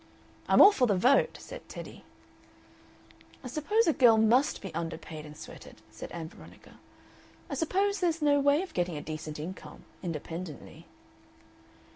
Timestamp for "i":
3.43-3.47, 7.51-7.53